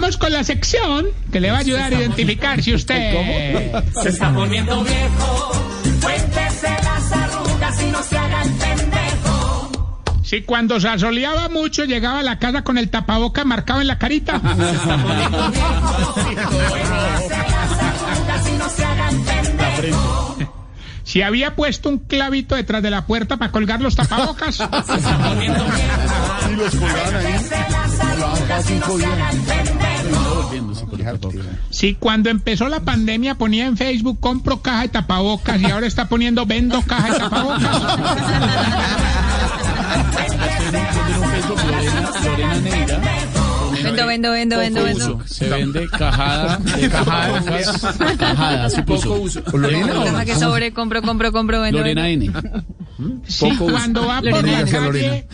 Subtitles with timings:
[0.00, 4.32] Vamos con la sección que le va a ayudar a identificar si usted Se está
[4.32, 5.52] poniendo viejo.
[6.00, 9.70] Cuéntese las arrugas y no se haga el pendejo.
[10.22, 13.98] si cuando se asoleaba mucho llegaba a la casa con el tapaboca marcado en la
[13.98, 14.40] carita.
[14.40, 16.12] Se está poniendo viejo.
[16.12, 20.27] Cuéntese las arrugas y no se haga el pendejo.
[21.08, 24.58] Si había puesto un clavito detrás de la puerta para colgar los tapabocas.
[24.58, 24.70] Los
[26.74, 27.34] colgaban ahí.
[31.70, 36.10] Si cuando empezó la pandemia ponía en Facebook compro caja de tapabocas y ahora está
[36.10, 37.82] poniendo vendo caja de tapabocas.
[42.24, 43.37] Lorena Neira
[43.70, 45.22] Vendo, vendo, vendo, vendo, vendo.
[45.26, 46.88] se vende cajada de.
[46.88, 49.22] Cajada, así puso.
[49.42, 51.78] Caja que sobre, compro, compro, compro, vendo.
[51.78, 52.08] Lorena.
[52.08, 52.30] N.
[53.26, 55.26] Si cuando va por la calle,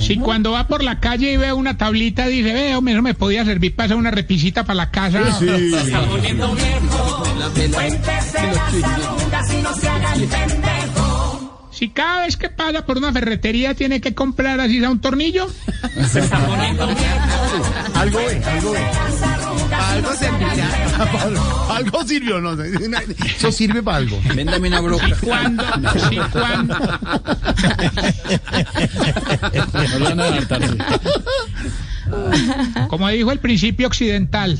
[0.00, 3.44] si cuando va por la calle y ve una tablita dice, veo, eso me podía
[3.44, 5.38] servir para hacer una repisita para la casa.
[5.38, 7.22] Se está poniendo viejo.
[7.72, 10.83] Cuéntese las arrugas y no se haga el pendejo.
[11.74, 15.48] Si cada vez que pasa por una ferretería tiene que comprar así sea un tornillo.
[16.10, 16.88] Se está poniendo.
[17.94, 18.80] Algo ve, algo ve.
[19.74, 20.68] Algo servirá.
[21.70, 22.70] Algo sirvió, no sé.
[23.36, 24.20] Eso sirve para algo.
[24.34, 25.16] Véndame una broca.
[25.20, 25.64] Cuando,
[26.08, 26.76] si cuando,
[29.72, 30.76] No le van a adaptarse.
[32.88, 34.58] como dijo el principio occidental,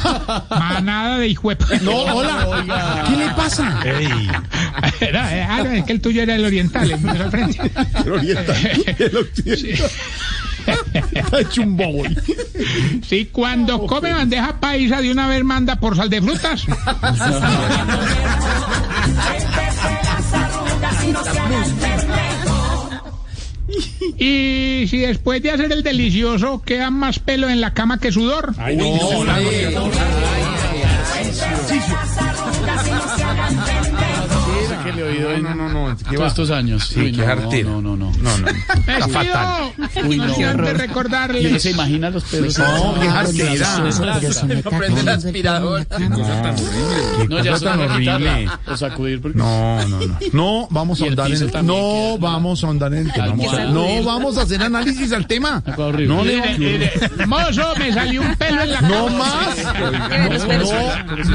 [0.50, 1.66] manada de hijuepa.
[1.82, 3.04] No, hola.
[3.08, 3.80] ¿Qué le pasa?
[5.00, 7.70] Era- era- ah, no, es que el tuyo era el oriental, el el frente.
[8.04, 8.56] El oriental.
[8.98, 9.90] El occidental.
[11.12, 12.04] Está hecho un bobo.
[13.06, 16.64] Si cuando come bandeja paisa de una vez manda por sal de frutas.
[24.18, 28.54] Y si después de hacer el delicioso queda más pelo en la cama que sudor.
[35.42, 35.96] No, no, no.
[35.96, 36.26] ¿Qué todos va?
[36.28, 36.88] estos años.
[36.88, 37.68] Sí, Uy, qué no, jartera.
[37.68, 38.12] no, no, no.
[38.20, 38.46] No, no.
[38.86, 39.72] Me fatal.
[40.06, 40.68] Uy, no, no, de horror.
[40.68, 41.62] ¿Y no recordarles.
[41.62, 42.58] se imagina los perros?
[42.58, 43.78] No, qué jartera.
[44.64, 45.86] No prende el aspirador.
[47.28, 48.48] No, ya tan horrible.
[48.66, 49.38] O sacudir porque...
[49.38, 50.18] No, no, no.
[50.32, 53.34] No vamos a ahondar en el también No vamos a ahondar en el tema.
[53.68, 55.62] No vamos a hacer análisis al tema.
[55.76, 56.92] No le
[57.26, 58.88] Mozo, me salió un pelo en la cama.
[58.94, 59.56] No más.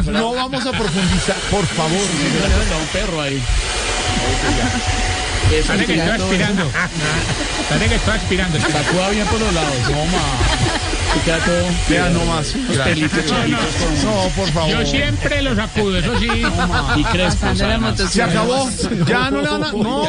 [0.05, 1.99] No, no vamos a profundizar, por favor.
[1.99, 3.41] un perro ahí.
[5.67, 6.71] Parece que estoy aspirando.
[7.69, 8.59] Parece que estoy aspirando.
[8.59, 9.75] Sacuda bien por los lados.
[9.89, 10.19] No, ma.
[10.93, 11.63] Y queda todo...
[11.89, 12.47] Vea, no más.
[12.83, 14.03] Pelitos chiquitos.
[14.03, 14.69] No, por favor.
[14.71, 16.27] Yo siempre lo sacudo, eso sí.
[16.97, 17.57] Y crespos.
[18.11, 18.69] Se acabó.
[19.07, 19.71] Ya no le van a.
[19.71, 20.07] No,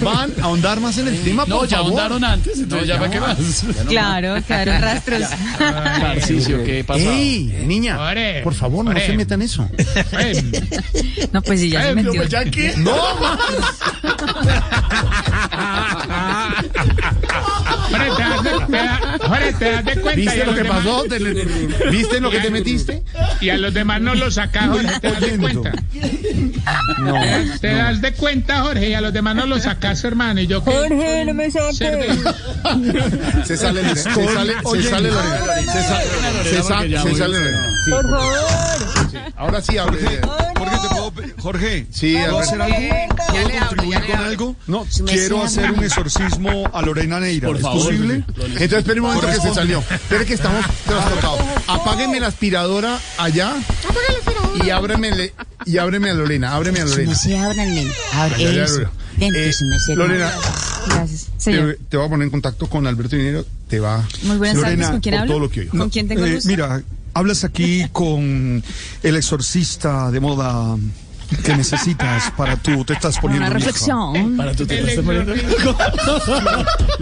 [0.00, 1.92] van a ahondar más en el tema, No, por ya favor.
[1.92, 3.36] ahondaron antes, entonces ya para qué más.
[3.88, 5.22] Claro, quedaron rastros.
[5.58, 7.00] Tarcicio, ¿qué pasa?
[7.00, 7.98] ¡Ey, niña!
[8.42, 9.68] Por favor, no se metan eso.
[11.32, 12.22] No, pues sí, ya se metió.
[12.78, 13.38] ¡No más!
[19.60, 20.16] Te das de, cuenta.
[20.16, 21.04] ¿Viste lo los que demás- pasó?
[21.04, 23.02] ¿Te le- ¿Viste lo que te metiste?
[23.40, 25.72] Y a los demás no lo sacas, Jorge, te das de cuenta.
[26.98, 27.14] No.
[27.60, 30.40] Te das de cuenta, Jorge, y a los demás no lo sacas, hermano.
[30.40, 30.70] Y yo que...
[30.72, 31.50] Jorge, no me de-
[33.44, 35.62] Se sale, se sale, se sale Lorena.
[36.44, 37.38] Se sale, se sale.
[37.90, 38.38] Por favor.
[39.36, 39.98] Ahora sí, abre.
[40.58, 42.76] Jorge, ¿te puedo Jorge, Sí, ¿puedo hacer algo?
[42.78, 44.56] Ya ¿Puedo contribuir con algo?
[44.66, 47.48] No, Quiero hacer un exorcismo a Lorena Neira.
[47.48, 47.82] Por ¿Es favor.
[47.84, 48.14] posible?
[48.28, 49.82] Entonces, espere un momento que se salió.
[49.90, 51.40] Espere que estamos trastocados.
[51.66, 53.54] Apágueme la aspiradora allá.
[54.64, 55.32] Y ábreme, le-
[55.70, 56.54] y ábreme a Lorena.
[56.54, 57.14] Ábreme a Lorena.
[57.14, 57.30] Sí.
[57.30, 57.64] Lorena.
[59.16, 59.52] Ven, Eh,
[59.96, 60.32] Lorena,
[60.86, 61.26] Gracias.
[61.36, 61.78] Señor.
[61.88, 63.44] te voy a poner en contacto con Alberto Dinero.
[63.68, 64.06] Te va.
[64.22, 64.90] Muy buenas Lorena, tardes.
[64.90, 65.26] ¿Con quién hablo?
[65.32, 65.66] todo lo que.
[65.66, 66.82] ¿Con quién tengo Eh, mira,
[67.14, 68.62] hablas aquí con
[69.02, 70.76] el exorcista de moda
[71.44, 72.84] que necesitas para tú.
[72.84, 74.36] Te estás poniendo Una reflexión.
[74.36, 75.76] ¿Para tú te estás poniendo viejo?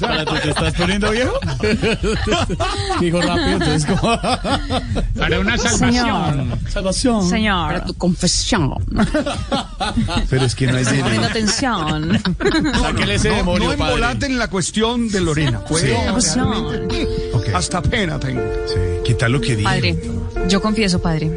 [0.00, 1.32] ¿Para tú, te estás poniendo viejo?
[3.00, 4.18] Digo rápido, entonces como...
[5.18, 6.60] Para una salvación.
[6.68, 7.28] Salvación.
[7.28, 7.66] Señor.
[7.66, 8.74] Para tu confesión.
[10.30, 11.26] Pero es que no hay Poniendo dinero.
[11.30, 12.22] atención.
[12.80, 13.92] Sáquele ese No, demonio, no padre.
[13.94, 15.60] embolate en la cuestión de Lorena.
[15.68, 17.44] Ok.
[17.54, 18.42] Hasta pena tengo.
[18.66, 19.68] Sí, quita lo que digo.
[19.68, 19.96] Padre,
[20.48, 21.30] yo confieso, padre.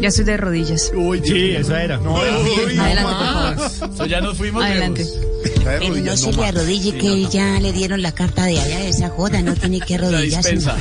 [0.00, 0.92] Ya estoy de rodillas.
[0.94, 1.96] Uy, sí, esa era.
[1.98, 3.92] No, Adelante, por favor.
[3.94, 5.04] Eso ya nos fuimos Adelante.
[5.04, 8.58] de Pero no rodillas, se no le arrodille que ya le dieron la carta de
[8.60, 9.40] allá de esa joda.
[9.42, 10.52] No tiene que La arrodillarse.
[10.56, 10.76] dispensa.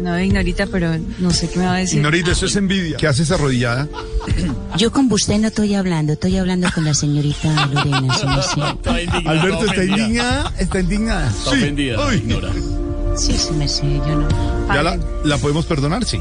[0.00, 1.98] No, ignorita, pero no sé qué me va a decir.
[1.98, 2.96] Ignorita, eso es envidia.
[2.96, 3.88] ¿Qué haces arrodillada?
[4.76, 6.12] Yo con usted no estoy hablando.
[6.12, 8.14] Estoy hablando con la señorita Lorena.
[8.14, 8.60] sí, sí.
[8.60, 10.52] Está indignada, Alberto está indignada.
[10.58, 11.28] Está indignada.
[11.30, 12.14] Está ofendida, Uy.
[12.16, 12.50] ignora.
[13.18, 14.28] Sí, sí, me sé, yo no.
[14.72, 16.04] ¿Ya la, la podemos perdonar?
[16.04, 16.20] Sí.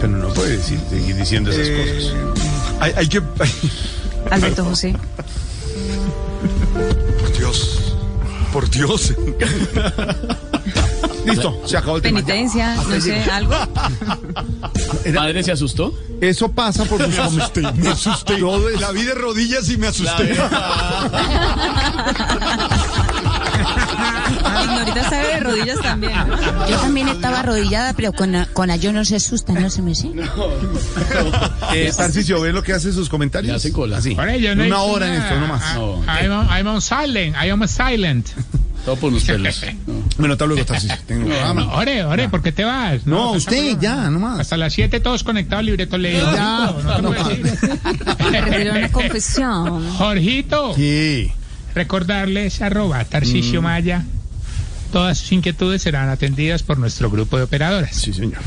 [0.00, 2.14] Pero no puede decir, seguir diciendo esas Eh, cosas.
[2.80, 3.20] Hay, hay que.
[4.30, 4.96] Alberto José.
[7.20, 7.78] por Dios.
[8.52, 9.12] Por Dios.
[11.26, 12.20] Listo, se acabó el tema.
[12.20, 13.54] Penitencia, no sé, algo.
[15.14, 15.94] ¿Padre se asustó?
[16.20, 17.74] Eso pasa por sus comentarios.
[17.76, 18.38] Me asusté.
[18.78, 20.36] La vi de rodillas y me asusté.
[24.64, 26.12] Ignorita está de rodillas también.
[26.28, 26.68] ¿no?
[26.68, 29.82] Yo también estaba arrodillada, pero con, a- con a yo no se asusta, no se
[29.82, 30.10] me sé.
[31.72, 33.56] Eh, Tarcisio, ¿ves lo que hace sus comentarios?
[33.56, 33.98] Hace cola.
[33.98, 34.14] Así.
[34.14, 35.28] Por ello, no Una hora en nada.
[35.28, 35.62] esto, no más.
[35.64, 36.04] Ah, No.
[36.06, 37.36] I'm, on, I'm on silent.
[37.42, 38.28] I am silent.
[38.84, 39.62] Todo por unos pelos.
[39.86, 39.94] No.
[40.18, 40.94] Bueno, hasta luego, Tarcisio.
[41.06, 41.74] Tengo programa.
[41.74, 43.06] Ore, ore, ¿por qué te vas?
[43.06, 44.40] No, te usted, ya, no más.
[44.40, 46.30] Hasta las 7 todos conectados, libreto leído.
[46.34, 47.12] Ya, no te no
[48.72, 49.90] a una confesión.
[49.96, 51.32] Jorgito, Sí.
[51.74, 53.64] Recordarles arroba Tarcisio Mm.
[53.64, 54.04] Maya.
[54.92, 57.94] Todas sus inquietudes serán atendidas por nuestro grupo de operadoras.
[57.96, 58.40] Sí, señor.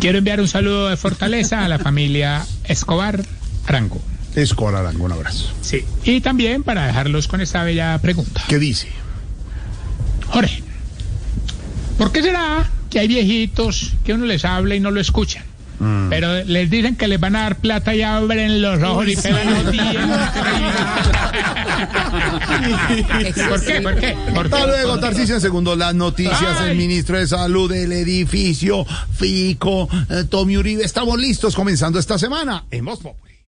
[0.00, 3.24] Quiero enviar un saludo de fortaleza a la familia Escobar
[3.66, 4.00] Arango.
[4.34, 5.52] Escobar Arango, un abrazo.
[5.60, 5.84] Sí.
[6.04, 8.42] Y también para dejarlos con esta bella pregunta.
[8.48, 8.88] ¿Qué dice?
[10.28, 10.62] Jorge,
[11.96, 15.44] ¿por qué será que hay viejitos que uno les habla y no lo escuchan?
[15.80, 16.08] Mm.
[16.10, 19.54] Pero les dicen que les van a dar plata y abren los ojos y pegan
[19.54, 20.00] los dientes.
[23.48, 23.80] ¿Por qué?
[23.80, 24.16] ¿Por qué?
[24.34, 24.66] ¿Por Hasta qué?
[24.66, 25.34] luego, Tarcisio.
[25.36, 26.56] En segundo, las noticias.
[26.60, 26.70] Ay.
[26.72, 30.84] El ministro de Salud del edificio, Fico, eh, Tommy Uribe.
[30.84, 33.00] Estamos listos comenzando esta semana en Voz.